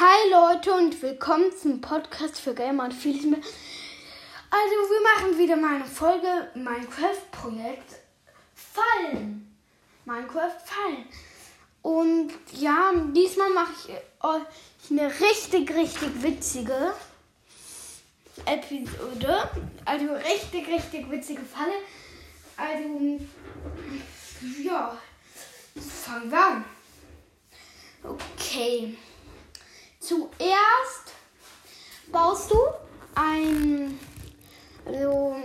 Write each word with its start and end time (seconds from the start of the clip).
Hi 0.00 0.30
Leute 0.30 0.72
und 0.74 1.02
willkommen 1.02 1.50
zum 1.60 1.80
Podcast 1.80 2.38
für 2.40 2.54
Gamer 2.54 2.84
und 2.84 2.94
vieles 2.94 3.24
mehr. 3.24 3.40
Also 4.48 4.74
wir 4.92 5.00
machen 5.02 5.38
wieder 5.38 5.56
mal 5.56 5.74
eine 5.74 5.84
Folge 5.86 6.52
Minecraft 6.54 7.20
Projekt 7.32 7.96
Fallen. 8.54 9.58
Minecraft 10.04 10.54
Fallen. 10.64 11.04
Und 11.82 12.30
ja, 12.52 12.92
diesmal 13.12 13.50
mache 13.50 13.72
ich 13.72 13.94
euch 14.24 14.42
eine 14.88 15.08
richtig, 15.08 15.74
richtig 15.74 16.22
witzige 16.22 16.94
Episode. 18.46 19.50
Also 19.84 20.12
richtig, 20.12 20.68
richtig 20.68 21.10
witzige 21.10 21.42
Falle. 21.42 21.72
Also 22.56 23.18
ja, 24.62 24.96
fangen 25.74 26.30
wir 26.30 26.46
an. 26.46 26.64
Okay. 28.04 28.96
Zuerst 30.08 31.12
baust 32.10 32.50
du 32.50 32.56
ein, 33.14 34.00
also 34.86 35.36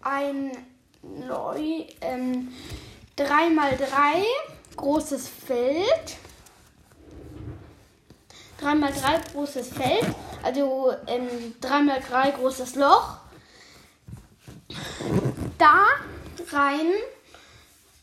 ein 0.00 0.52
neu, 1.02 1.84
ähm, 2.00 2.50
3x3 3.18 4.24
großes 4.74 5.28
Feld. 5.28 6.16
3x3 8.62 9.32
großes 9.32 9.68
Feld, 9.68 10.06
also 10.42 10.94
ähm, 11.06 11.54
3x3 11.60 12.32
großes 12.38 12.76
Loch. 12.76 13.18
Da 15.58 15.84
rein 16.52 16.90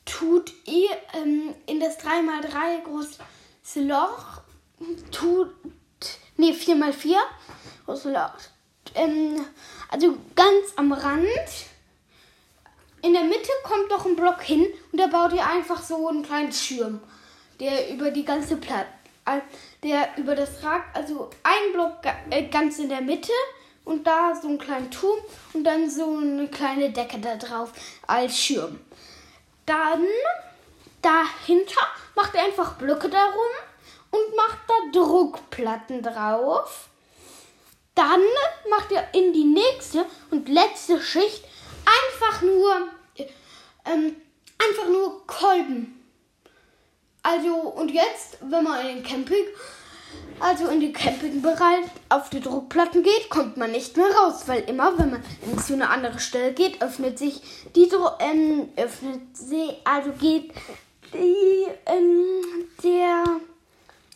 tut 0.05 0.54
ihr 0.68 0.91
ähm, 1.16 1.55
in 1.66 1.80
das 1.80 1.98
3x3 1.98 2.84
große 2.84 3.82
Loch, 3.82 4.41
tut 5.09 5.49
Nee, 6.38 6.52
4x4. 6.52 7.16
Ähm, 8.96 9.46
also 9.90 10.18
ganz 10.35 10.74
am 10.76 10.91
Rand. 10.91 11.27
In 13.02 13.13
der 13.13 13.24
Mitte 13.24 13.49
kommt 13.63 13.90
noch 13.90 14.05
ein 14.05 14.16
Block 14.16 14.41
hin 14.41 14.66
und 14.91 14.99
da 14.99 15.07
baut 15.07 15.34
ihr 15.34 15.46
einfach 15.46 15.82
so 15.82 16.07
einen 16.07 16.24
kleinen 16.24 16.54
Schirm, 16.54 17.02
der 17.60 17.90
über 17.90 18.12
die 18.12 18.24
ganze 18.24 18.55
Platte, 18.55 18.88
der 19.84 20.18
über 20.18 20.35
das 20.35 20.63
Rad, 20.63 20.84
also 20.94 21.30
ein 21.44 21.74
Block 21.74 21.98
äh, 22.30 22.48
ganz 22.48 22.79
in 22.79 22.88
der 22.88 23.02
Mitte 23.02 23.34
und 23.84 24.07
da 24.07 24.34
so 24.41 24.48
einen 24.48 24.57
kleinen 24.57 24.90
Turm 24.90 25.20
und 25.52 25.66
dann 25.66 25.90
so 25.90 26.18
eine 26.18 26.48
kleine 26.48 26.91
Decke 26.91 27.20
da 27.20 27.35
drauf 27.35 27.74
als 28.07 28.38
Schirm. 28.40 28.79
Dann 29.66 30.05
dahinter 31.02 31.82
macht 32.16 32.34
ihr 32.35 32.44
einfach 32.44 32.76
Blöcke 32.76 33.10
darum 33.10 33.52
und 34.14 34.36
macht 34.36 34.60
da 34.68 35.00
Druckplatten 35.00 36.04
drauf. 36.04 36.90
Dann 37.96 38.22
macht 38.70 38.92
ihr 38.92 39.04
in 39.14 39.34
die 39.34 39.44
nächste 39.44 40.06
und 40.32 40.48
letzte 40.50 41.02
Schicht 41.02 41.44
einfach 41.86 42.41
nur 42.41 42.88
ähm, 43.86 44.16
einfach 44.58 44.88
nur 44.88 45.26
Kolben. 45.28 46.00
Also 47.24 47.54
und 47.54 47.90
jetzt, 47.90 48.38
wenn 48.41 48.64
man 48.64 48.82
in 48.82 48.96
den 48.98 49.04
Camping, 49.04 49.46
also 50.40 50.68
in 50.68 50.80
den 50.80 50.94
Campingbereich 50.94 51.86
auf 52.10 52.30
die 52.30 52.40
Druckplatten 52.40 53.04
geht, 53.04 53.30
kommt 53.30 53.58
man 53.58 53.72
nicht 53.72 53.98
mehr 53.98 54.12
raus, 54.12 54.44
weil 54.48 54.62
immer, 54.64 54.98
wenn 54.98 55.12
man 55.12 55.24
zu 55.60 55.74
einer 55.74 55.90
anderen 55.90 56.20
Stelle 56.20 56.54
geht, 56.54 56.82
öffnet 56.82 57.18
sich 57.18 57.41
die 57.76 57.90
ähm, 58.20 58.70
öffnet 58.76 59.22
sie, 59.34 59.70
also 59.84 60.12
geht 60.14 60.54
die 61.14 61.68
ähm, 61.86 62.68
der 62.84 63.24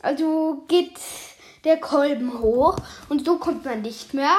also 0.01 0.63
geht 0.67 0.99
der 1.63 1.77
Kolben 1.77 2.39
hoch 2.39 2.77
und 3.09 3.25
so 3.25 3.37
kommt 3.37 3.65
man 3.65 3.81
nicht 3.81 4.13
mehr 4.13 4.35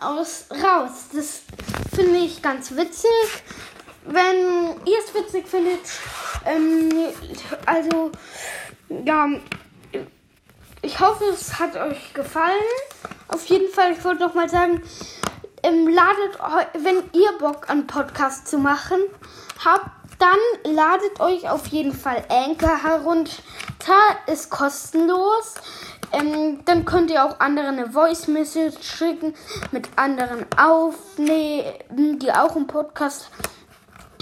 aus 0.00 0.46
raus. 0.50 1.06
Das 1.12 1.42
finde 1.94 2.18
ich 2.18 2.42
ganz 2.42 2.72
witzig. 2.72 3.10
Wenn 4.06 4.76
ihr 4.84 4.98
es 4.98 5.14
witzig 5.14 5.46
findet, 5.48 5.80
ähm, 6.44 6.90
also 7.64 8.10
ja, 9.04 9.28
ich 10.82 11.00
hoffe, 11.00 11.24
es 11.32 11.58
hat 11.58 11.76
euch 11.76 12.12
gefallen. 12.12 12.52
Auf 13.28 13.46
jeden 13.46 13.72
Fall, 13.72 13.92
ich 13.92 14.04
wollte 14.04 14.20
noch 14.20 14.34
mal 14.34 14.48
sagen, 14.48 14.82
ähm, 15.62 15.88
ladet 15.88 16.38
wenn 16.74 17.02
ihr 17.12 17.32
Bock 17.38 17.70
an 17.70 17.86
Podcast 17.86 18.48
zu 18.48 18.58
machen 18.58 18.98
habt, 19.64 20.03
dann 20.24 20.74
ladet 20.74 21.20
euch 21.20 21.48
auf 21.50 21.66
jeden 21.66 21.92
Fall 21.92 22.24
Anchor 22.30 22.82
herunter. 22.82 23.42
Ist 24.26 24.48
kostenlos. 24.48 25.54
Ähm, 26.12 26.64
dann 26.64 26.86
könnt 26.86 27.10
ihr 27.10 27.24
auch 27.24 27.40
anderen 27.40 27.78
eine 27.78 27.90
Voice 27.90 28.28
Message 28.28 28.82
schicken, 28.82 29.34
mit 29.70 29.88
anderen 29.96 30.46
aufnehmen, 30.56 32.18
die 32.18 32.32
auch 32.32 32.56
einen 32.56 32.66
Podcast 32.66 33.30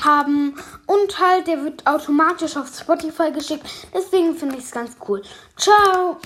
haben. 0.03 0.57
Und 0.87 1.21
halt, 1.21 1.47
der 1.47 1.63
wird 1.63 1.87
automatisch 1.87 2.57
auf 2.57 2.67
Spotify 2.69 3.31
geschickt. 3.31 3.65
Deswegen 3.95 4.35
finde 4.35 4.57
ich 4.57 4.65
es 4.65 4.71
ganz 4.73 4.97
cool. 5.07 5.23
Ciao! 5.57 6.19